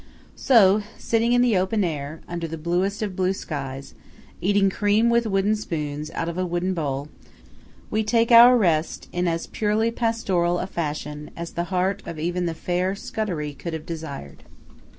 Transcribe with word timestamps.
So, 0.35 0.81
sitting 0.97 1.31
in 1.33 1.43
the 1.43 1.55
open 1.55 1.83
air, 1.83 2.21
under 2.27 2.47
the 2.47 2.57
bluest 2.57 3.03
of 3.03 3.15
blue 3.15 3.33
skies, 3.33 3.93
eating 4.41 4.67
cream 4.71 5.11
with 5.11 5.27
wooden 5.27 5.55
spoons 5.55 6.09
out 6.15 6.27
of 6.27 6.39
a 6.39 6.43
wooden 6.43 6.73
bowl, 6.73 7.07
we 7.91 8.03
take 8.03 8.31
our 8.31 8.57
rest 8.57 9.07
in 9.13 9.27
as 9.27 9.45
purely 9.45 9.91
pastoral 9.91 10.57
a 10.57 10.65
fashion 10.65 11.29
as 11.37 11.51
the 11.51 11.65
heart 11.65 12.01
of 12.07 12.17
even 12.17 12.47
the 12.47 12.55
fair 12.55 12.95
Scudery 12.95 13.53
could 13.53 13.73
have 13.73 13.85
desired. 13.85 14.41